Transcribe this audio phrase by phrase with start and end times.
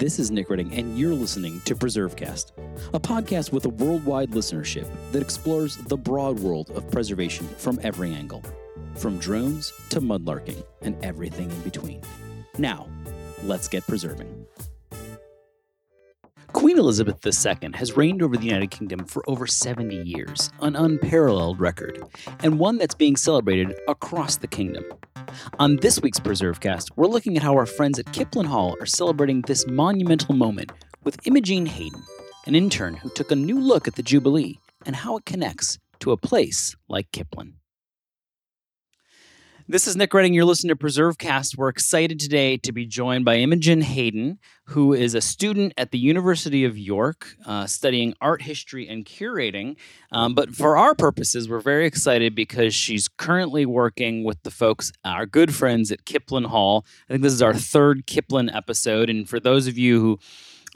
[0.00, 2.52] This is Nick Redding, and you're listening to PreserveCast,
[2.94, 8.14] a podcast with a worldwide listenership that explores the broad world of preservation from every
[8.14, 8.42] angle,
[8.94, 12.00] from drones to mudlarking and everything in between.
[12.56, 12.88] Now,
[13.44, 14.39] let's get preserving.
[16.70, 21.58] Queen Elizabeth II has reigned over the United Kingdom for over 70 years, an unparalleled
[21.58, 22.00] record,
[22.44, 24.84] and one that's being celebrated across the kingdom.
[25.58, 29.40] On this week's PreserveCast, we're looking at how our friends at Kiplin Hall are celebrating
[29.40, 30.70] this monumental moment
[31.02, 32.04] with Imogen Hayden,
[32.46, 36.12] an intern who took a new look at the Jubilee and how it connects to
[36.12, 37.54] a place like Kiplin.
[39.70, 40.34] This is Nick Redding.
[40.34, 41.56] You're listening to PreserveCast.
[41.56, 45.98] We're excited today to be joined by Imogen Hayden, who is a student at the
[45.98, 49.76] University of York uh, studying art history and curating.
[50.10, 54.90] Um, but for our purposes, we're very excited because she's currently working with the folks,
[55.04, 56.84] our good friends at Kiplin Hall.
[57.08, 59.08] I think this is our third Kiplin episode.
[59.08, 60.18] And for those of you who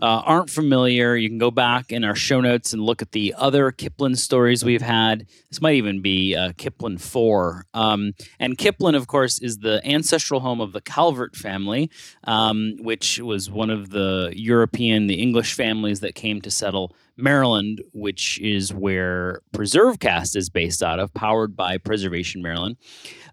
[0.00, 3.34] uh, aren't familiar, you can go back in our show notes and look at the
[3.36, 5.26] other Kiplin stories we've had.
[5.50, 7.66] This might even be uh, Kiplin 4.
[7.74, 11.90] Um, and Kiplin, of course, is the ancestral home of the Calvert family,
[12.24, 17.82] um, which was one of the European, the English families that came to settle Maryland,
[17.92, 22.76] which is where PreserveCast is based out of, powered by Preservation Maryland.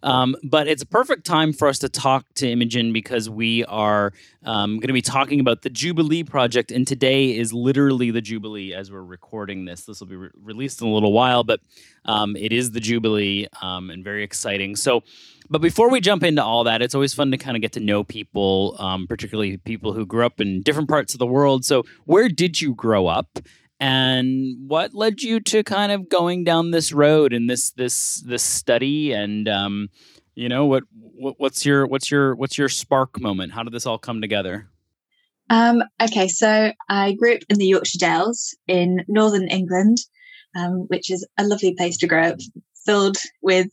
[0.03, 4.13] Um, but it's a perfect time for us to talk to Imogen because we are
[4.43, 6.71] um, going to be talking about the Jubilee Project.
[6.71, 9.85] And today is literally the Jubilee as we're recording this.
[9.85, 11.61] This will be re- released in a little while, but
[12.05, 14.75] um, it is the Jubilee um, and very exciting.
[14.75, 15.03] So,
[15.51, 17.79] but before we jump into all that, it's always fun to kind of get to
[17.79, 21.65] know people, um, particularly people who grew up in different parts of the world.
[21.65, 23.39] So, where did you grow up?
[23.81, 28.43] and what led you to kind of going down this road and this this this
[28.43, 29.89] study and um,
[30.35, 33.87] you know what, what what's your what's your what's your spark moment how did this
[33.87, 34.69] all come together
[35.49, 39.97] um, okay so i grew up in the yorkshire dales in northern england
[40.55, 42.39] um, which is a lovely place to grow up
[42.85, 43.71] filled with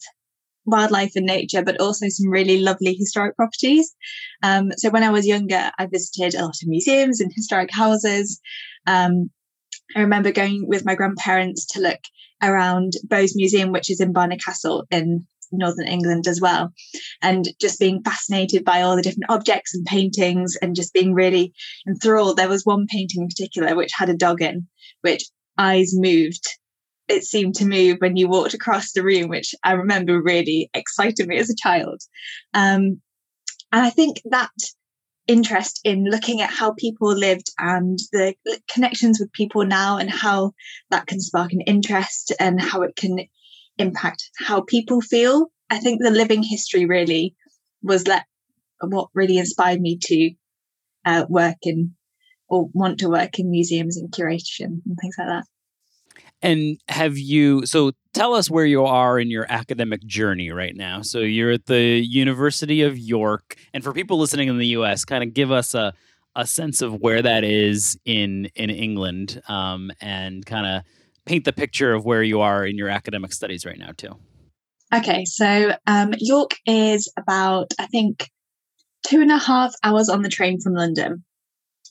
[0.68, 3.94] wildlife and nature, but also some really lovely historic properties.
[4.42, 8.40] Um, so when I was younger, I visited a lot of museums and historic houses.
[8.86, 9.30] Um,
[9.96, 12.00] I remember going with my grandparents to look
[12.42, 16.72] around Bowes Museum, which is in Barnard Castle in northern England as well,
[17.22, 21.52] and just being fascinated by all the different objects and paintings and just being really
[21.88, 22.36] enthralled.
[22.36, 24.68] There was one painting in particular which had a dog in,
[25.00, 25.24] which
[25.56, 26.46] eyes moved.
[27.08, 31.26] It seemed to move when you walked across the room, which I remember really excited
[31.26, 32.00] me as a child.
[32.54, 33.00] Um,
[33.72, 34.50] and I think that
[35.26, 38.34] interest in looking at how people lived and the
[38.68, 40.52] connections with people now and how
[40.90, 43.18] that can spark an interest and how it can
[43.76, 45.48] impact how people feel.
[45.70, 47.36] I think the living history really
[47.82, 48.24] was let,
[48.80, 50.30] what really inspired me to
[51.04, 51.94] uh, work in
[52.48, 55.44] or want to work in museums and curation and things like that.
[56.40, 61.02] And have you, so tell us where you are in your academic journey right now.
[61.02, 63.56] So you're at the University of York.
[63.74, 65.92] And for people listening in the US, kind of give us a,
[66.36, 70.82] a sense of where that is in, in England um, and kind of
[71.26, 74.16] paint the picture of where you are in your academic studies right now, too.
[74.94, 78.30] Okay, so um, York is about, I think,
[79.06, 81.24] two and a half hours on the train from London.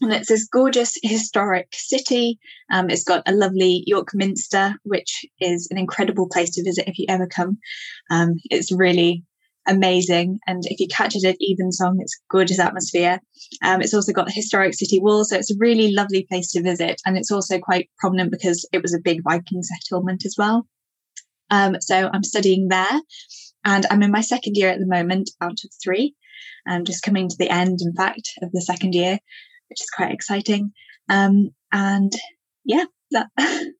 [0.01, 2.39] And it's this gorgeous historic city.
[2.71, 6.99] Um, it's got a lovely York Minster, which is an incredible place to visit if
[6.99, 7.57] you ever come.
[8.11, 9.23] Um, it's really
[9.67, 10.39] amazing.
[10.47, 13.19] And if you catch it at Evensong, it's gorgeous atmosphere.
[13.63, 16.61] Um, it's also got a historic city wall, so it's a really lovely place to
[16.61, 17.01] visit.
[17.05, 20.67] And it's also quite prominent because it was a big Viking settlement as well.
[21.49, 23.01] Um, so I'm studying there,
[23.65, 26.15] and I'm in my second year at the moment out of three.
[26.67, 29.19] I'm just coming to the end, in fact, of the second year
[29.69, 30.71] which is quite exciting.
[31.09, 32.11] Um, and
[32.65, 33.27] yeah, that.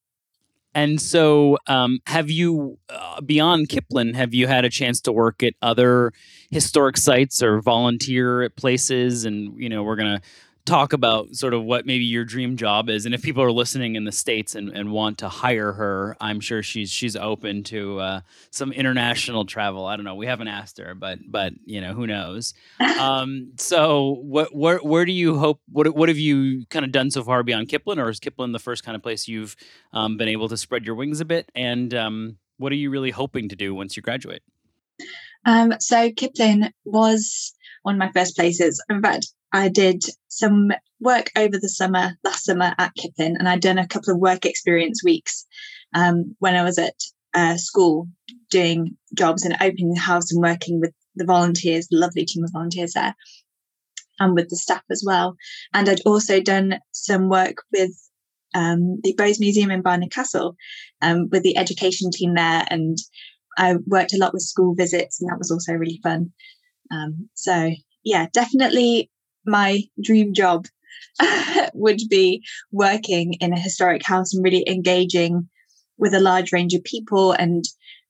[0.77, 5.41] And so, um, have you, uh, beyond Kiplin, have you had a chance to work
[5.41, 6.11] at other
[6.51, 9.25] historic sites or volunteer at places?
[9.25, 10.21] And, you know, we're going to
[10.67, 13.95] talk about sort of what maybe your dream job is and if people are listening
[13.95, 17.99] in the states and, and want to hire her i'm sure she's she's open to
[17.99, 18.21] uh,
[18.51, 19.85] some international travel.
[19.85, 20.15] I don't know.
[20.15, 22.53] We haven't asked her but but you know who knows?
[22.99, 27.11] Um, so what where, where do you hope what what have you kind of done
[27.11, 29.55] so far beyond kiplin or is kiplin the first kind of place you've
[29.93, 31.51] um, been able to spread your wings a bit?
[31.55, 34.41] And um, what are you really hoping to do once you graduate?
[35.45, 37.53] Um, so kiplin was
[37.83, 38.83] one of my first places.
[38.89, 43.61] In fact I did some work over the summer, last summer at Kiplin, and I'd
[43.61, 45.45] done a couple of work experience weeks
[45.93, 46.95] um, when I was at
[47.33, 48.07] uh, school
[48.49, 52.51] doing jobs and opening the house and working with the volunteers, the lovely team of
[52.51, 53.15] volunteers there.
[54.19, 55.35] and with the staff as well.
[55.73, 57.91] And I'd also done some work with
[58.55, 60.55] um, the Bowes Museum in Barnard Castle
[61.01, 62.65] um, with the education team there.
[62.69, 62.97] And
[63.57, 66.31] I worked a lot with school visits, and that was also really fun.
[66.91, 67.71] Um, so,
[68.03, 69.09] yeah, definitely
[69.47, 70.65] my dream job
[71.73, 75.49] would be working in a historic house and really engaging
[75.97, 77.31] with a large range of people.
[77.31, 77.63] And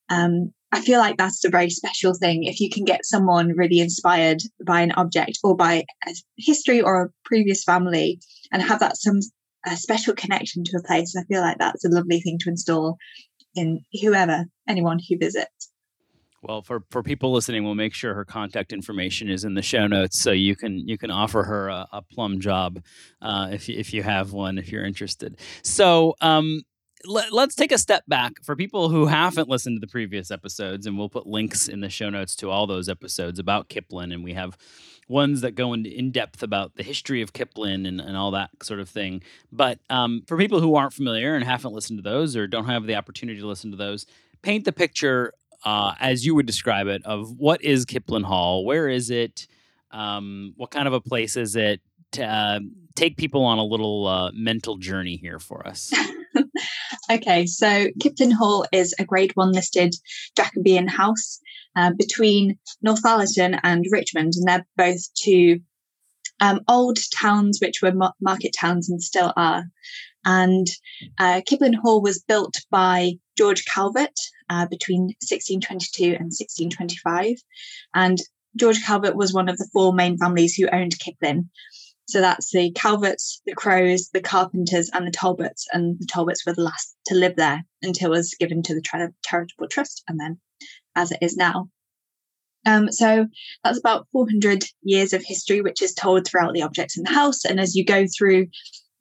[0.10, 2.44] um, I feel like that's a very special thing.
[2.44, 7.04] If you can get someone really inspired by an object or by a history or
[7.04, 8.19] a previous family
[8.51, 9.19] and have that some
[9.66, 12.98] a special connection to a place, I feel like that's a lovely thing to install
[13.56, 15.72] in whoever, anyone who visits.
[16.44, 19.88] Well, for, for people listening, we'll make sure her contact information is in the show
[19.88, 22.84] notes, so you can you can offer her a, a plum job
[23.22, 25.38] uh, if you, if you have one, if you're interested.
[25.63, 26.62] So, um,
[27.06, 30.86] let, us take a step back for people who haven't listened to the previous episodes,
[30.86, 34.13] and we'll put links in the show notes to all those episodes about Kiplin.
[34.13, 34.57] and we have
[35.07, 38.50] ones that go into in depth about the history of Kiplin and, and all that
[38.62, 39.24] sort of thing.
[39.51, 42.86] But um, for people who aren't familiar and haven't listened to those or don't have
[42.86, 44.06] the opportunity to listen to those,
[44.42, 45.33] paint the picture
[45.68, 48.64] uh, as you would describe it, of what is Kiplin Hall?
[48.64, 49.48] Where is it?
[49.92, 51.81] Um, what kind of a place is it?
[52.14, 52.60] To, uh,
[52.96, 55.92] take people on a little uh, mental journey here for us.
[57.12, 59.94] okay, so Kiplin Hall is a Grade One listed
[60.38, 61.42] Jacobean house
[61.75, 65.60] uh, between Northallerton and Richmond, and they're both two
[66.40, 69.66] um, old towns which were market towns and still are.
[70.24, 70.68] And
[71.19, 74.16] uh, Kiplin Hall was built by George Calvert
[74.50, 77.36] uh, between 1622 and 1625.
[77.94, 78.18] And
[78.56, 81.50] George Calvert was one of the four main families who owned Kiplin.
[82.08, 85.68] So that's the Calverts, the Crowes, the Carpenters, and the Talbots.
[85.74, 89.12] And the Talbots were the last to live there until it was given to the
[89.26, 90.40] Charitable Trust, and then
[90.96, 91.70] as it is now.
[92.66, 93.28] Um, so
[93.64, 97.46] that's about 400 years of history, which is told throughout the objects in the house.
[97.46, 98.48] And as you go through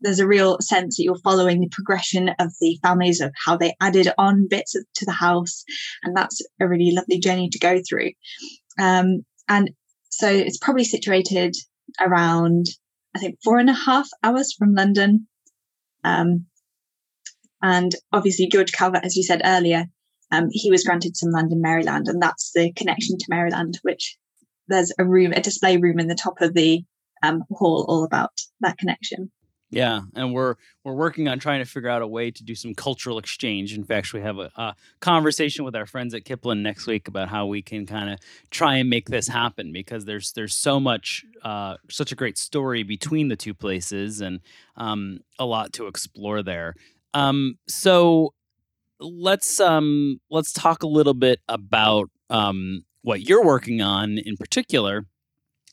[0.00, 3.75] there's a real sense that you're following the progression of the families of how they
[3.81, 5.64] added on bits to the house.
[6.02, 8.10] And that's a really lovely journey to go through.
[8.78, 9.70] Um, and
[10.10, 11.54] so it's probably situated
[12.00, 12.66] around,
[13.14, 15.26] I think, four and a half hours from London.
[16.04, 16.46] Um,
[17.62, 19.87] and obviously, George Calvert, as you said earlier,
[20.31, 24.16] um, he was granted some land in Maryland, and that's the connection to Maryland, which
[24.69, 26.84] there's a room, a display room in the top of the
[27.22, 29.31] um, hall all about that connection.
[29.70, 30.54] Yeah, and we're
[30.84, 33.76] we're working on trying to figure out a way to do some cultural exchange.
[33.76, 37.28] In fact, we have a, a conversation with our friends at Kiplin next week about
[37.28, 38.20] how we can kind of
[38.50, 42.84] try and make this happen because there's there's so much uh, such a great story
[42.84, 44.40] between the two places and
[44.76, 46.74] um, a lot to explore there.
[47.12, 48.34] Um, so
[49.00, 55.06] let's um, let's talk a little bit about um, what you're working on in particular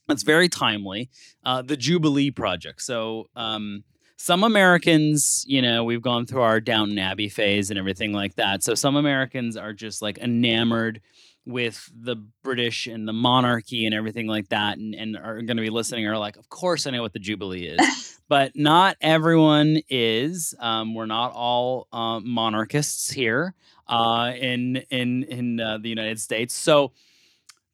[0.08, 1.10] that's very timely.
[1.44, 2.82] Uh, the Jubilee Project.
[2.82, 3.84] So, um,
[4.18, 8.64] some Americans, you know, we've gone through our Downton Abbey phase and everything like that.
[8.64, 11.02] So, some Americans are just like enamored
[11.46, 15.64] with the British and the monarchy and everything like that, and, and are going to
[15.64, 18.20] be listening are like, of course, I know what the Jubilee is.
[18.30, 20.56] but not everyone is.
[20.60, 23.54] Um, we're not all uh, monarchists here
[23.88, 26.54] uh, in in in uh, the United States.
[26.54, 26.94] So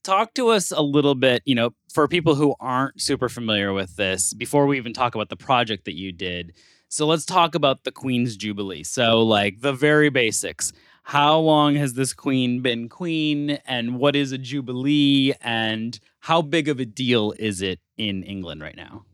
[0.03, 3.95] talk to us a little bit, you know, for people who aren't super familiar with
[3.95, 6.53] this, before we even talk about the project that you did.
[6.87, 8.83] So let's talk about the Queen's Jubilee.
[8.83, 10.73] So, like the very basics.
[11.03, 16.67] How long has this queen been queen, and what is a jubilee, and how big
[16.67, 19.05] of a deal is it in England right now?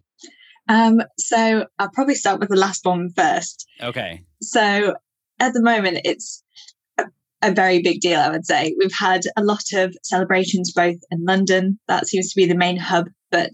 [0.68, 3.68] Um, so I'll probably start with the last one first.
[3.82, 4.26] Okay.
[4.42, 4.96] So
[5.40, 6.44] at the moment, it's
[7.48, 8.76] a very big deal, I would say.
[8.80, 12.78] We've had a lot of celebrations both in London, that seems to be the main
[12.78, 13.52] hub, but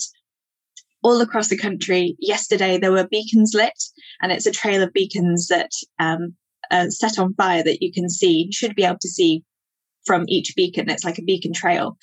[1.04, 2.16] all across the country.
[2.20, 3.84] Yesterday, there were beacons lit,
[4.22, 6.36] and it's a trail of beacons that um,
[6.72, 9.44] are set on fire that you can see, you should be able to see
[10.06, 10.90] from each beacon.
[10.90, 11.98] It's like a beacon trail.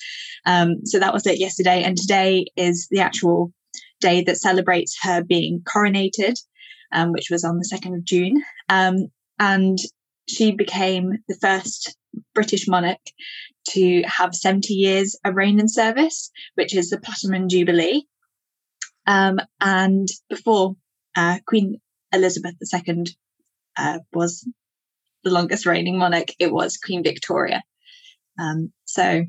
[0.45, 1.83] Um, so that was it yesterday.
[1.83, 3.51] And today is the actual
[3.99, 6.35] day that celebrates her being coronated,
[6.93, 8.41] um, which was on the 2nd of June.
[8.69, 9.07] Um,
[9.39, 9.77] and
[10.29, 11.97] she became the first
[12.33, 12.99] British monarch
[13.69, 18.05] to have 70 years of reign and service, which is the Platinum Jubilee.
[19.07, 20.75] Um, and before
[21.15, 21.81] uh, Queen
[22.13, 23.05] Elizabeth II
[23.77, 24.47] uh, was
[25.23, 27.63] the longest reigning monarch, it was Queen Victoria.
[28.37, 29.25] Um, so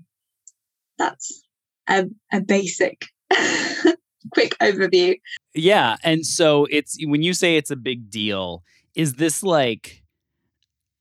[0.99, 1.43] that's
[1.89, 3.07] a, a basic,
[4.33, 5.19] quick overview.
[5.55, 5.97] Yeah.
[6.05, 8.63] And so it's when you say it's a big deal,
[8.95, 10.03] is this like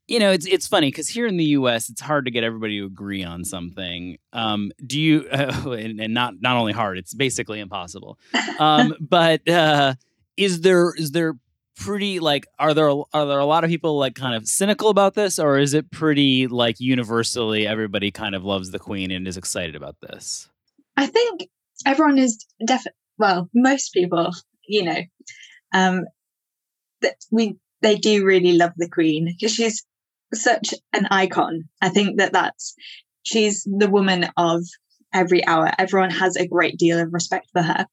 [0.09, 2.79] you know, it's it's funny because here in the U.S., it's hard to get everybody
[2.79, 4.17] to agree on something.
[4.33, 5.27] Um, do you?
[5.31, 8.17] Uh, and, and, not not only hard, it's basically impossible.
[8.57, 9.93] Um, but uh,
[10.35, 11.35] is there is there
[11.75, 15.13] pretty like are there are there a lot of people like kind of cynical about
[15.13, 19.37] this, or is it pretty like universally everybody kind of loves the Queen and is
[19.37, 20.49] excited about this?
[20.97, 21.47] I think
[21.85, 24.31] everyone is definitely well, most people,
[24.65, 25.01] you know,
[25.71, 26.05] um,
[27.01, 29.85] that we they do really love the Queen because she's
[30.33, 31.63] such an icon.
[31.81, 32.75] I think that that's
[33.23, 34.63] she's the woman of
[35.13, 35.71] every hour.
[35.77, 37.85] Everyone has a great deal of respect for her.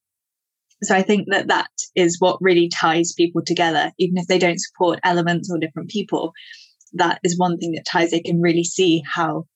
[0.82, 4.60] So I think that that is what really ties people together, even if they don't
[4.60, 6.32] support elements or different people.
[6.92, 8.10] That is one thing that ties.
[8.10, 9.46] They can really see how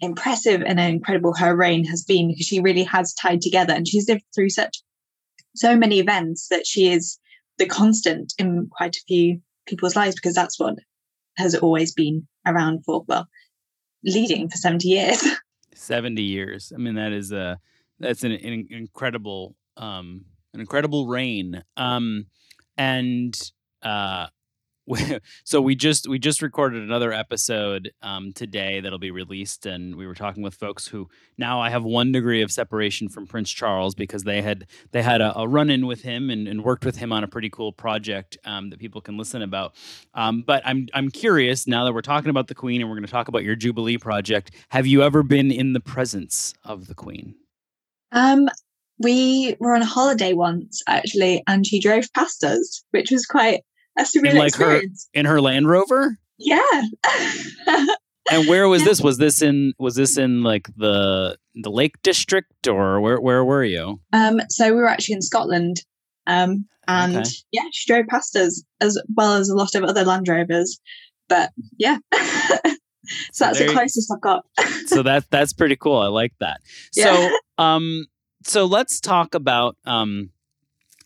[0.00, 4.08] impressive and incredible her reign has been because she really has tied together and she's
[4.08, 4.82] lived through such
[5.54, 7.18] so many events that she is
[7.58, 10.76] the constant in quite a few people's lives because that's what
[11.40, 13.26] has always been around for well
[14.04, 15.24] leading for 70 years.
[15.74, 16.72] 70 years.
[16.74, 17.58] I mean that is a
[17.98, 21.62] that's an, an incredible um an incredible reign.
[21.76, 22.26] Um
[22.76, 23.34] and
[23.82, 24.28] uh
[25.44, 30.06] so we just we just recorded another episode um, today that'll be released, and we
[30.06, 33.94] were talking with folks who now I have one degree of separation from Prince Charles
[33.94, 36.96] because they had they had a, a run in with him and, and, worked with
[36.96, 39.74] him on a pretty cool project um, that people can listen about.
[40.14, 43.06] Um, but I'm I'm curious now that we're talking about the Queen and we're going
[43.06, 44.50] to talk about your Jubilee project.
[44.70, 47.34] Have you ever been in the presence of the Queen?
[48.12, 48.48] Um,
[48.98, 53.62] we were on a holiday once actually, and she drove past us, which was quite
[54.00, 55.08] that's a real in, like experience.
[55.14, 56.16] her in her Land Rover.
[56.38, 56.82] Yeah.
[58.30, 58.88] and where was yeah.
[58.88, 59.00] this?
[59.02, 63.64] Was this in was this in like the the Lake District or where where were
[63.64, 64.00] you?
[64.12, 65.82] Um, so we were actually in Scotland.
[66.26, 67.30] Um, and okay.
[67.52, 70.80] yeah, she drove past us as well as a lot of other Land Rovers.
[71.28, 71.98] But yeah.
[73.32, 74.44] so that's the closest I've got.
[74.86, 75.98] so that that's pretty cool.
[75.98, 76.60] I like that.
[76.96, 77.14] Yeah.
[77.14, 78.06] So um
[78.44, 80.30] so let's talk about um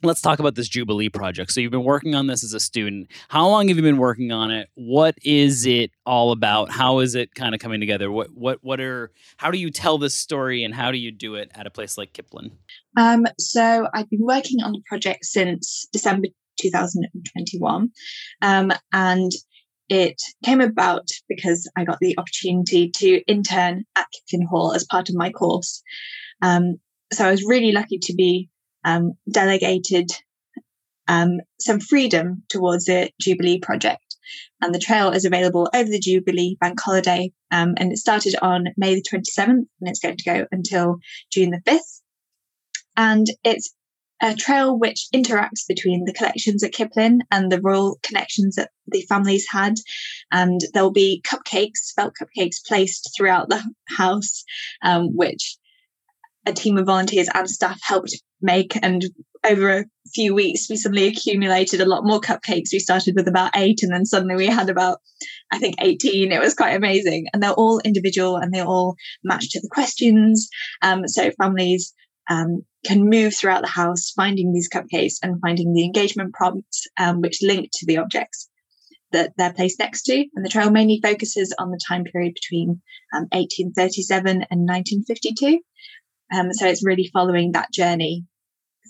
[0.04, 1.52] let's talk about this Jubilee project.
[1.52, 3.10] So you've been working on this as a student.
[3.28, 4.68] How long have you been working on it?
[4.74, 6.70] What is it all about?
[6.70, 8.10] How is it kind of coming together?
[8.10, 11.34] What what what are how do you tell this story and how do you do
[11.34, 12.52] it at a place like Kiplin?
[12.96, 16.28] Um, so I've been working on the project since December
[16.60, 17.90] 2021,
[18.42, 19.32] um, and
[19.88, 25.08] it came about because I got the opportunity to intern at Kiplin Hall as part
[25.08, 25.82] of my course.
[26.42, 26.76] Um,
[27.12, 28.48] so I was really lucky to be
[28.84, 30.10] um, delegated
[31.08, 34.00] um, some freedom towards the Jubilee project.
[34.60, 37.32] And the trail is available over the Jubilee bank holiday.
[37.50, 40.98] Um, and it started on May the 27th and it's going to go until
[41.30, 42.00] June the 5th.
[42.96, 43.74] And it's
[44.22, 49.02] a trail which interacts between the collections at Kiplin and the royal connections that the
[49.02, 49.74] families had.
[50.32, 54.44] And there'll be cupcakes, felt cupcakes placed throughout the house,
[54.82, 55.56] um, which
[56.46, 58.76] a team of volunteers and staff helped make.
[58.82, 59.04] And
[59.44, 59.84] over a
[60.14, 62.72] few weeks, we suddenly accumulated a lot more cupcakes.
[62.72, 64.98] We started with about eight, and then suddenly we had about,
[65.52, 66.32] I think, 18.
[66.32, 67.26] It was quite amazing.
[67.32, 70.48] And they're all individual and they all match to the questions.
[70.82, 71.92] Um, so families
[72.30, 77.20] um, can move throughout the house, finding these cupcakes and finding the engagement prompts, um,
[77.20, 78.48] which link to the objects
[79.12, 80.24] that they're placed next to.
[80.34, 82.80] And the trail mainly focuses on the time period between
[83.12, 85.60] 1837 um, and 1952.
[86.34, 88.24] Um, so it's really following that journey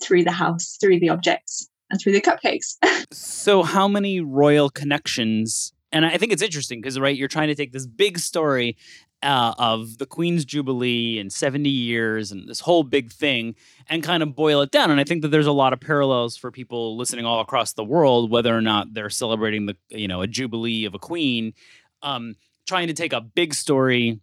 [0.01, 2.75] through the house, through the objects, and through the cupcakes.
[3.11, 5.73] so, how many royal connections?
[5.91, 8.75] And I think it's interesting because, right, you're trying to take this big story
[9.23, 13.55] uh, of the Queen's Jubilee and 70 years and this whole big thing
[13.87, 14.91] and kind of boil it down.
[14.91, 17.83] And I think that there's a lot of parallels for people listening all across the
[17.83, 21.53] world, whether or not they're celebrating the, you know, a Jubilee of a Queen,
[22.01, 22.35] um,
[22.67, 24.19] trying to take a big story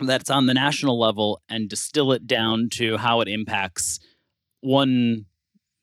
[0.00, 4.00] that's on the national level and distill it down to how it impacts
[4.60, 5.24] one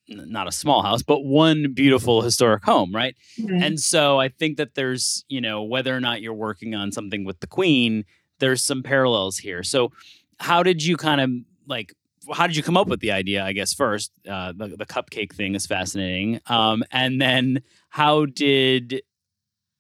[0.08, 3.16] not a small house but one beautiful historic home right?
[3.40, 3.64] Mm-hmm.
[3.64, 7.26] and so i think that there's you know whether or not you're working on something
[7.26, 8.06] with the queen
[8.40, 9.64] there's some parallels here.
[9.64, 9.92] So
[10.40, 11.32] how did you kind of
[11.68, 11.94] like
[12.34, 14.12] how did you come up with the idea i guess first?
[14.30, 16.42] Uh, the, the cupcake thing is fascinating.
[16.48, 19.02] Um, and then how did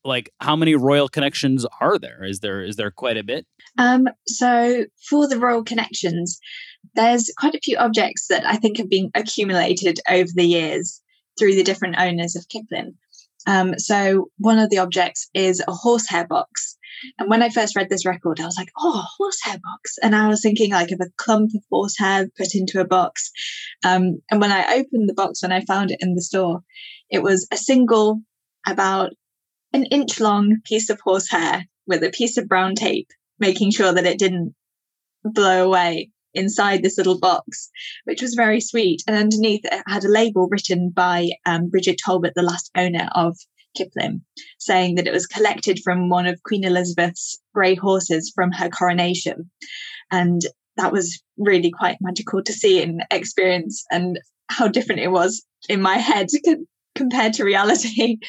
[0.06, 2.24] like how many royal connections are there?
[2.24, 3.46] Is there is there quite a bit?
[3.78, 6.40] Um so for the royal connections
[6.94, 11.02] there's quite a few objects that i think have been accumulated over the years
[11.38, 12.94] through the different owners of kiplin.
[13.48, 16.78] Um, so one of the objects is a horsehair box.
[17.20, 19.98] And when i first read this record i was like oh horsehair box.
[20.02, 23.32] And i was thinking like of a clump of horsehair put into a box.
[23.84, 26.62] Um, and when i opened the box when i found it in the store
[27.10, 28.22] it was a single
[28.68, 29.12] about
[29.76, 34.06] an inch long piece of horsehair with a piece of brown tape, making sure that
[34.06, 34.56] it didn't
[35.24, 37.70] blow away inside this little box,
[38.06, 39.04] which was very sweet.
[39.06, 43.38] And underneath it had a label written by um, Bridget Talbot, the last owner of
[43.78, 44.22] Kiplin,
[44.60, 49.52] saying that it was collected from one of Queen Elizabeth's grey horses from her coronation.
[50.10, 50.42] And
[50.78, 55.82] that was really quite magical to see and experience, and how different it was in
[55.82, 56.28] my head
[56.96, 58.20] compared to reality.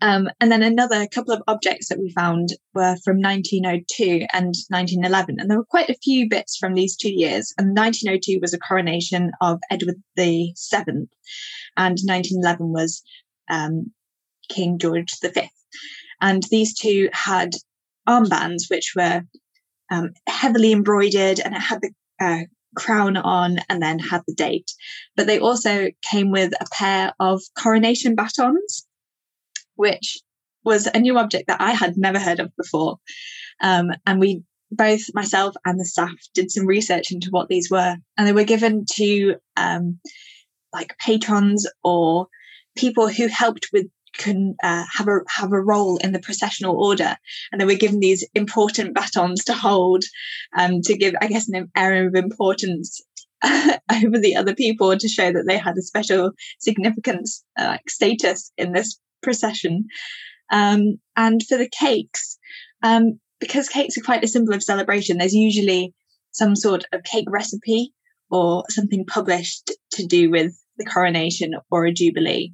[0.00, 5.40] Um, and then another couple of objects that we found were from 1902 and 1911.
[5.40, 7.52] And there were quite a few bits from these two years.
[7.58, 11.08] And 1902 was a coronation of Edward VII,
[11.76, 13.02] and 1911 was
[13.50, 13.92] um,
[14.48, 15.50] King George V.
[16.20, 17.50] And these two had
[18.08, 19.22] armbands, which were
[19.90, 21.90] um, heavily embroidered and it had the
[22.20, 22.44] uh,
[22.76, 24.70] crown on and then had the date.
[25.16, 28.86] But they also came with a pair of coronation batons,
[29.78, 30.20] which
[30.64, 32.98] was a new object that I had never heard of before.
[33.62, 37.96] Um, and we both myself and the staff did some research into what these were,
[38.16, 39.98] and they were given to um,
[40.72, 42.26] like patrons or
[42.76, 47.16] people who helped with can uh, have a have a role in the processional order,
[47.50, 50.04] and they were given these important batons to hold,
[50.56, 53.00] um, to give, I guess, an air of importance
[53.44, 58.52] over the other people to show that they had a special significance, uh, like status
[58.58, 59.86] in this procession.
[60.50, 62.38] Um, and for the cakes,
[62.82, 65.94] um, because cakes are quite a symbol of celebration, there's usually
[66.32, 67.92] some sort of cake recipe
[68.30, 72.52] or something published to do with the coronation or a jubilee.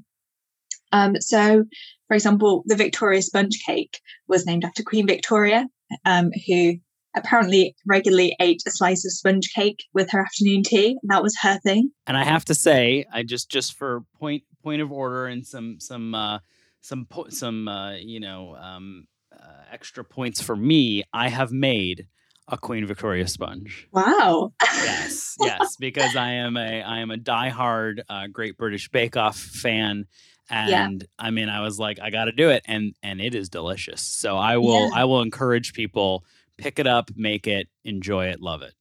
[0.92, 1.64] Um, so,
[2.09, 5.66] for example, the Victoria sponge cake was named after Queen Victoria,
[6.04, 6.75] um, who
[7.14, 10.97] apparently regularly ate a slice of sponge cake with her afternoon tea.
[11.02, 11.90] And that was her thing.
[12.06, 15.78] And I have to say, I just just for point point of order and some
[15.80, 16.38] some uh,
[16.80, 22.06] some po- some uh, you know um, uh, extra points for me, I have made
[22.49, 23.88] a Queen Victoria sponge.
[23.92, 24.52] Wow.
[24.62, 29.38] yes, yes, because I am a I am a diehard uh, Great British Bake Off
[29.38, 30.06] fan,
[30.50, 31.06] and yeah.
[31.18, 34.02] I mean, I was like, I got to do it, and and it is delicious.
[34.02, 34.91] So I will yeah.
[34.95, 36.25] I will encourage people
[36.58, 38.75] pick it up, make it, enjoy it, love it.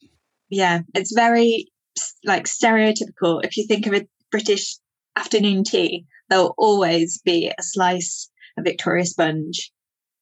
[0.49, 1.67] Yeah, it's very
[2.23, 3.43] like stereotypical.
[3.43, 4.77] If you think of a British
[5.15, 9.71] afternoon tea, there'll always be a slice of Victoria sponge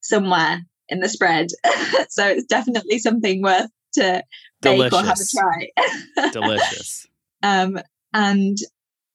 [0.01, 1.47] somewhere in the spread.
[2.09, 4.23] so it's definitely something worth to
[4.61, 6.29] bake or have a try.
[6.31, 7.07] Delicious.
[7.43, 7.79] Um,
[8.13, 8.57] and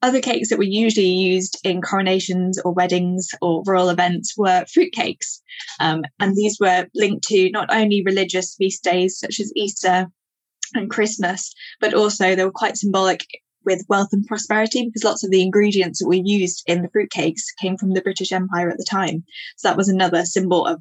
[0.07, 5.40] other cakes that were usually used in coronations or weddings or royal events were fruitcakes.
[5.81, 10.07] Um, and these were linked to not only religious feast days such as Easter
[10.75, 13.27] and Christmas, but also they were quite symbolic
[13.64, 17.42] with wealth and prosperity because lots of the ingredients that were used in the fruitcakes
[17.61, 19.25] came from the British Empire at the time.
[19.57, 20.81] So that was another symbol of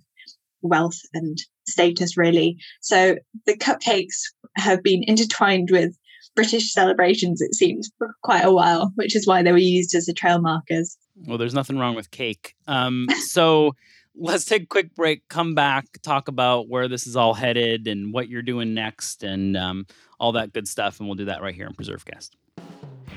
[0.62, 1.36] wealth and
[1.68, 2.58] status, really.
[2.82, 3.16] So
[3.48, 4.22] the cupcakes
[4.56, 5.98] have been intertwined with
[6.36, 10.06] British celebrations, it seems, for quite a while, which is why they were used as
[10.06, 10.98] the trail markers.
[11.28, 12.56] Well, there's nothing wrong with cake.
[12.68, 13.76] Um, so
[14.16, 18.14] let's take a quick break, come back, talk about where this is all headed and
[18.14, 19.86] what you're doing next and um,
[20.20, 21.00] all that good stuff.
[21.00, 22.32] And we'll do that right here on PreserveCast.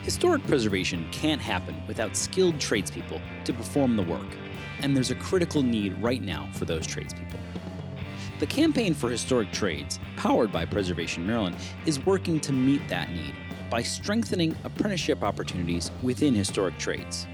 [0.03, 4.27] Historic preservation can't happen without skilled tradespeople to perform the work,
[4.81, 7.39] and there's a critical need right now for those tradespeople.
[8.39, 13.35] The Campaign for Historic Trades, powered by Preservation Maryland, is working to meet that need
[13.69, 17.27] by strengthening apprenticeship opportunities within historic trades.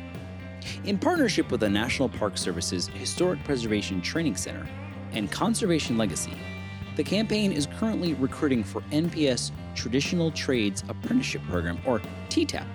[0.84, 4.66] In partnership with the National Park Service's Historic Preservation Training Center
[5.12, 6.38] and Conservation Legacy,
[6.96, 12.66] the campaign is currently recruiting for NPS Traditional Trades Apprenticeship Program, or TTAP.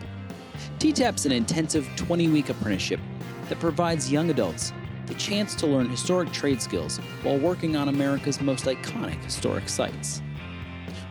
[0.83, 2.99] Is an intensive 20 week apprenticeship
[3.47, 4.71] that provides young adults
[5.09, 10.21] the chance to learn historic trade skills while working on America's most iconic historic sites.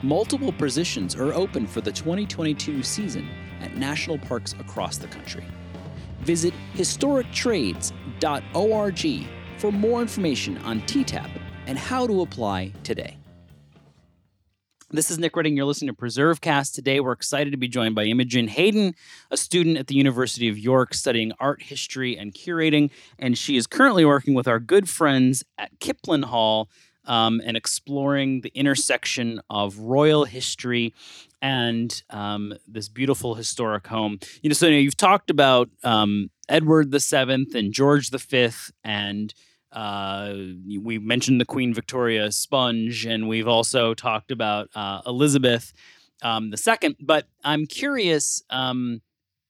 [0.03, 3.29] Multiple positions are open for the 2022 season
[3.61, 5.45] at national parks across the country.
[6.21, 9.27] Visit historictrades.org
[9.59, 11.29] for more information on TTAP
[11.67, 13.17] and how to apply today.
[14.91, 15.55] This is Nick Redding.
[15.55, 16.75] You're listening to Preserve Cast.
[16.75, 18.95] Today, we're excited to be joined by Imogen Hayden,
[19.31, 22.89] a student at the University of York studying art history and curating.
[23.19, 26.71] And she is currently working with our good friends at Kiplin Hall
[27.05, 30.95] um, and exploring the intersection of royal history
[31.43, 34.19] and um, this beautiful historic home.
[34.41, 38.19] You know, so you know, you've talked about um, Edward the Seventh and George the
[38.19, 39.35] Fifth and
[39.73, 40.35] uh,
[40.85, 45.73] we mentioned the Queen Victoria sponge, and we've also talked about uh, Elizabeth
[46.23, 46.97] um, the second.
[47.01, 49.03] But I'm curious, um,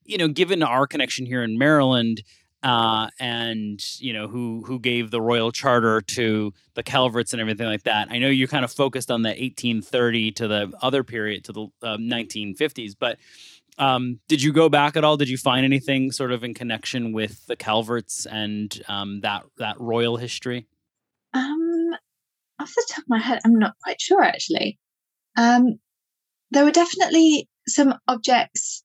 [0.05, 2.23] you know, given our connection here in Maryland,
[2.63, 7.67] uh, and you know who who gave the royal charter to the Calverts and everything
[7.67, 8.09] like that.
[8.11, 11.63] I know you kind of focused on the 1830 to the other period to the
[11.83, 13.19] uh, 1950s, but
[13.79, 15.17] um, did you go back at all?
[15.17, 19.81] Did you find anything sort of in connection with the Calverts and um, that that
[19.81, 20.67] royal history?
[21.33, 21.91] Um,
[22.59, 24.79] off the top of my head, I'm not quite sure actually.
[25.37, 25.79] Um,
[26.51, 28.83] there were definitely some objects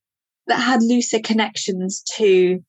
[0.48, 2.64] that had looser connections to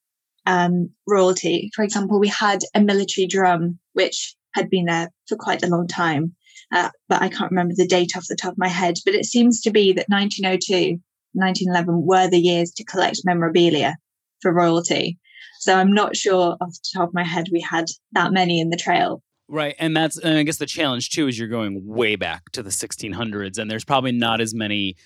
[0.46, 1.70] um, royalty.
[1.74, 5.88] For example, we had a military drum which had been there for quite a long
[5.88, 6.34] time,
[6.72, 8.94] uh, but I can't remember the date off the top of my head.
[9.04, 11.00] But it seems to be that 1902
[11.34, 13.96] 1911 were the years to collect memorabilia
[14.40, 15.18] for royalty.
[15.60, 18.70] So I'm not sure off the top of my head we had that many in
[18.70, 19.22] the trail.
[19.48, 19.74] Right.
[19.78, 22.70] And that's, and I guess the challenge too is you're going way back to the
[22.70, 24.96] 1600s, and there's probably not as many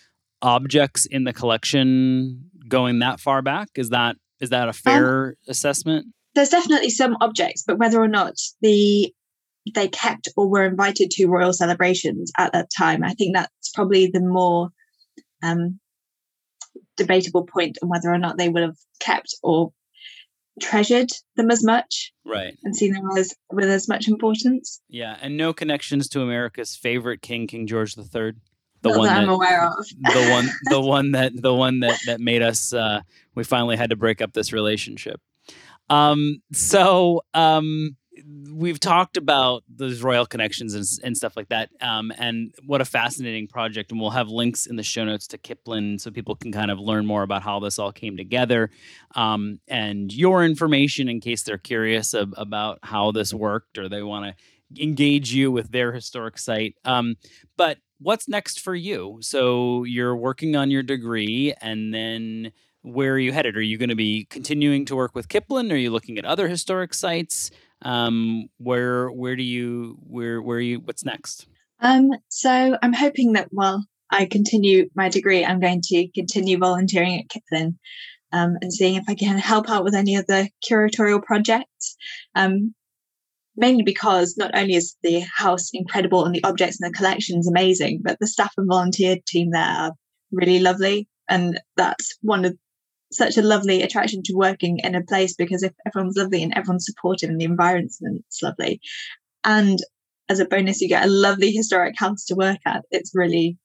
[0.42, 3.70] objects in the collection going that far back.
[3.76, 6.06] Is that is that a um, fair um, assessment?
[6.34, 9.12] There's definitely some objects, but whether or not the
[9.74, 14.06] they kept or were invited to royal celebrations at that time, I think that's probably
[14.06, 14.70] the more
[15.42, 15.78] um,
[16.96, 19.72] debatable point on whether or not they would have kept or
[20.60, 25.36] treasured them as much right and seen them as with as much importance yeah and
[25.36, 28.40] no connections to america's favorite king king george the third
[28.82, 29.86] the one that, I'm aware of.
[30.00, 33.00] the one the one that the one that that made us uh
[33.34, 35.20] we finally had to break up this relationship.
[35.90, 37.96] Um so um
[38.50, 42.84] we've talked about those royal connections and, and stuff like that um, and what a
[42.84, 46.52] fascinating project and we'll have links in the show notes to kiplin so people can
[46.52, 48.70] kind of learn more about how this all came together
[49.14, 54.02] um, and your information in case they're curious ab- about how this worked or they
[54.02, 57.16] want to engage you with their historic site um,
[57.56, 59.18] but what's next for you?
[59.20, 62.52] So you're working on your degree and then
[62.82, 65.76] where are you headed are you going to be continuing to work with kiplin are
[65.76, 67.50] you looking at other historic sites
[67.82, 71.46] um, where where do you where where you what's next?
[71.80, 77.18] Um, so I'm hoping that while I continue my degree, I'm going to continue volunteering
[77.20, 77.76] at Kiplin
[78.32, 81.96] um, and seeing if I can help out with any of the curatorial projects.
[82.34, 82.74] Um,
[83.56, 88.00] mainly because not only is the house incredible and the objects in the collections amazing,
[88.04, 89.92] but the staff and volunteer team there are
[90.30, 91.08] really lovely.
[91.28, 92.56] And that's one of
[93.10, 96.86] such a lovely attraction to working in a place because if everyone's lovely and everyone's
[96.86, 98.00] supportive and the environment's
[98.42, 98.80] lovely,
[99.44, 99.78] and
[100.28, 103.58] as a bonus you get a lovely historic house to work at, it's really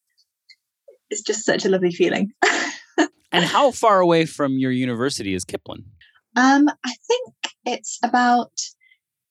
[1.09, 2.31] it's just such a lovely feeling.
[3.31, 5.83] and how far away from your university is Kiplin?
[6.35, 7.33] Um, I think
[7.65, 8.51] it's about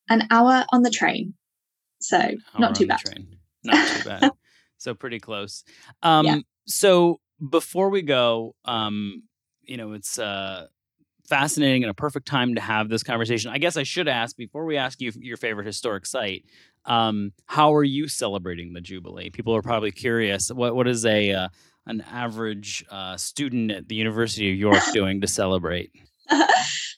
[0.09, 1.35] an hour on the train.
[2.01, 3.01] So not too bad.
[3.65, 4.31] Not too bad.
[4.79, 5.65] so pretty close.
[6.03, 6.39] Um, yeah.
[6.67, 7.21] so
[7.51, 9.23] before we go, um,
[9.65, 10.67] you know, it's uh,
[11.29, 13.51] fascinating and a perfect time to have this conversation.
[13.51, 16.45] I guess I should ask before we ask you your favorite historic site.
[16.85, 19.31] Um, how are you celebrating the Jubilee?
[19.31, 20.51] People are probably curious.
[20.51, 21.49] What what is a uh,
[21.87, 25.93] an average uh, student at the University of York doing to celebrate?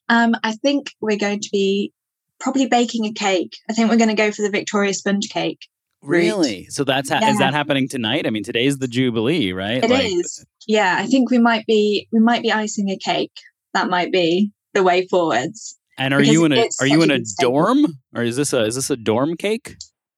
[0.08, 1.92] um, I think we're going to be
[2.40, 3.56] probably baking a cake.
[3.68, 5.60] I think we're going to go for the Victoria sponge cake.
[6.04, 6.66] Really?
[6.66, 7.30] So that's ha- yeah.
[7.30, 8.26] is that happening tonight?
[8.26, 9.82] I mean, today's the Jubilee, right?
[9.82, 10.44] It like, is.
[10.66, 13.32] Yeah, I think we might be we might be icing a cake.
[13.72, 15.78] That might be the way forwards.
[15.96, 18.74] And are you in a are you in a dorm or is this a is
[18.74, 19.76] this a dorm cake?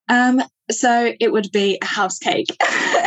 [0.09, 2.57] Um, so it would be a house cake.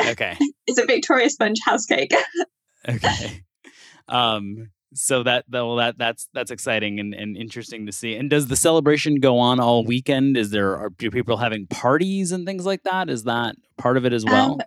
[0.08, 0.38] Okay.
[0.68, 2.14] it's a Victoria sponge house cake.
[2.90, 3.44] okay.
[4.08, 8.16] Um so that well that that's that's exciting and, and interesting to see.
[8.16, 10.38] And does the celebration go on all weekend?
[10.38, 13.10] Is there are people having parties and things like that?
[13.10, 14.54] Is that part of it as well?
[14.54, 14.62] um,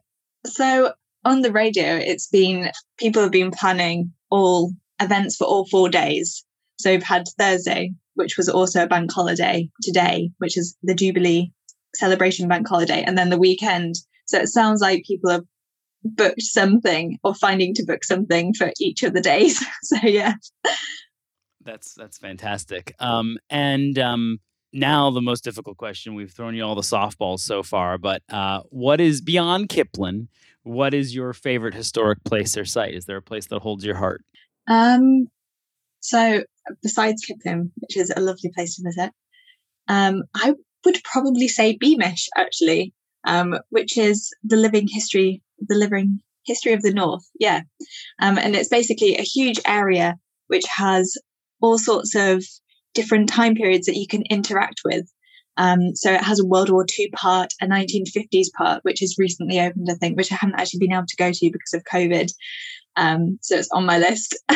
[0.47, 0.93] so
[1.25, 6.45] on the radio it's been people have been planning all events for all four days.
[6.79, 11.53] So we've had thursday which was also a bank holiday today which is the jubilee
[11.95, 13.97] celebration bank holiday and then the weekend.
[14.27, 15.45] So it sounds like people have
[16.05, 19.65] booked something or finding to book something for each of the days.
[19.83, 20.35] so yeah.
[21.65, 22.95] That's that's fantastic.
[22.99, 24.41] Um, and um,
[24.73, 26.15] now the most difficult question.
[26.15, 30.29] We've thrown you all the softballs so far, but uh, what is beyond Kiplin?
[30.65, 32.95] What is your favorite historic place or site?
[32.95, 34.23] Is there a place that holds your heart?
[34.69, 35.29] Um,
[36.01, 36.43] so
[36.83, 39.13] besides Kiplin, which is a lovely place to visit,
[39.89, 42.93] um, I would probably say Beamish actually,
[43.25, 47.25] um, which is the living history the living history of the North.
[47.39, 47.63] Yeah.
[48.21, 50.17] Um, and it's basically a huge area
[50.49, 51.17] which has
[51.61, 52.45] all sorts of
[52.95, 55.07] different time periods that you can interact with.
[55.57, 59.61] Um, so it has a World War II part, a 1950s part, which is recently
[59.61, 62.31] opened, I think, which I haven't actually been able to go to because of COVID.
[62.97, 64.37] Um, so it's on my list.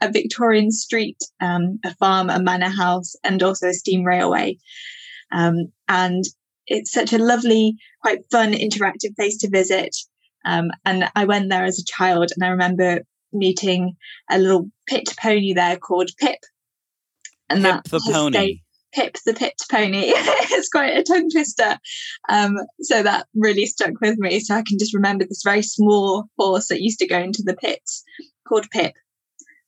[0.00, 4.56] a Victorian street, um, a farm, a manor house, and also a steam railway.
[5.32, 6.24] Um, and
[6.68, 9.96] it's such a lovely, quite fun, interactive place to visit.
[10.44, 13.00] Um, and I went there as a child, and I remember
[13.32, 13.96] meeting
[14.30, 16.38] a little pit pony there called Pip.
[17.50, 18.36] And Pip that the pony.
[18.36, 18.62] Stayed,
[18.94, 20.04] Pip the pit pony.
[20.14, 21.78] it's quite a tongue twister.
[22.28, 24.40] Um, so that really stuck with me.
[24.40, 27.56] So I can just remember this very small horse that used to go into the
[27.56, 28.02] pits
[28.46, 28.94] called Pip.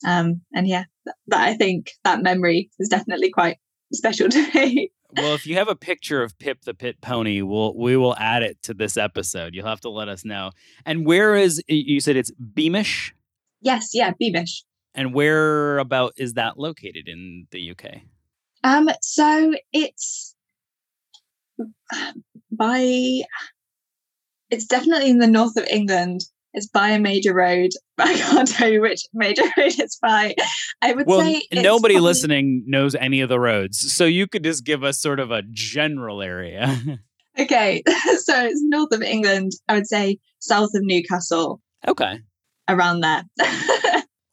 [0.06, 3.58] Um, and yeah, that, that I think that memory is definitely quite
[3.92, 4.90] special to me.
[5.16, 8.42] Well, if you have a picture of Pip the Pit Pony, we'll we will add
[8.42, 9.54] it to this episode.
[9.54, 10.50] You'll have to let us know.
[10.84, 13.14] And where is you said it's Beamish?
[13.60, 14.64] Yes, yeah, Beamish.
[14.94, 18.02] And where about is that located in the UK?
[18.64, 20.34] Um, so it's
[22.50, 23.22] by
[24.50, 26.22] it's definitely in the north of England.
[26.52, 30.34] It's by a major road, but I can't tell you which major road it's by.
[30.82, 32.00] I would well, say nobody probably...
[32.00, 35.42] listening knows any of the roads, so you could just give us sort of a
[35.50, 36.78] general area.
[37.38, 37.82] okay,
[38.18, 39.52] so it's north of England.
[39.68, 41.60] I would say south of Newcastle.
[41.86, 42.18] Okay,
[42.68, 43.24] around there.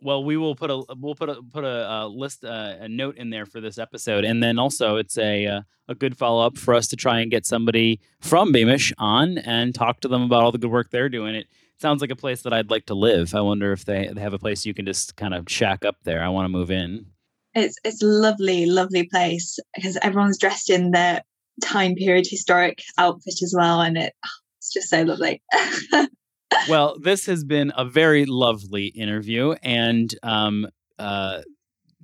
[0.02, 3.18] well, we will put a we'll put a put a, a list uh, a note
[3.18, 6.58] in there for this episode, and then also it's a uh, a good follow up
[6.58, 10.44] for us to try and get somebody from Beamish on and talk to them about
[10.44, 11.36] all the good work they're doing.
[11.36, 11.48] It
[11.80, 13.34] sounds like a place that I'd like to live.
[13.36, 15.98] I wonder if they, they have a place you can just kind of shack up
[16.04, 16.24] there.
[16.24, 17.06] I want to move in.
[17.54, 21.24] It's it's a lovely, lovely place because everyone's dressed in their
[21.62, 24.14] time period historic outfit as well, and it
[24.60, 25.42] it's just so lovely.
[26.70, 30.68] well, this has been a very lovely interview, and um,
[31.00, 31.42] uh,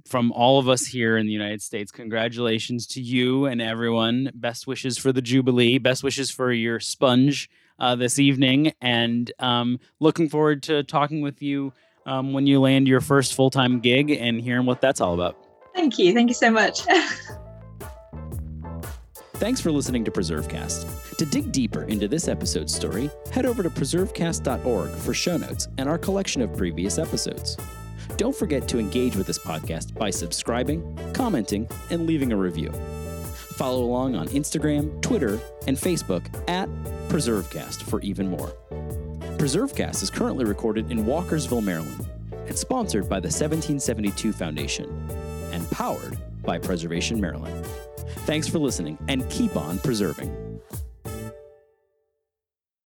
[0.07, 4.31] from all of us here in the United States, congratulations to you and everyone.
[4.33, 5.77] Best wishes for the Jubilee.
[5.77, 11.41] Best wishes for your sponge uh, this evening, and um, looking forward to talking with
[11.41, 11.73] you
[12.05, 15.37] um, when you land your first full time gig and hearing what that's all about.
[15.73, 16.13] Thank you.
[16.13, 16.81] Thank you so much.
[19.35, 21.17] Thanks for listening to PreserveCast.
[21.17, 25.89] To dig deeper into this episode's story, head over to preservecast.org for show notes and
[25.89, 27.57] our collection of previous episodes.
[28.15, 32.71] Don't forget to engage with this podcast by subscribing, commenting, and leaving a review.
[33.53, 36.67] Follow along on Instagram, Twitter, and Facebook at
[37.07, 38.53] PreserveCast for even more.
[39.37, 44.89] PreserveCast is currently recorded in Walkersville, Maryland, and sponsored by the 1772 Foundation
[45.51, 47.65] and powered by Preservation Maryland.
[48.25, 50.42] Thanks for listening and keep on preserving.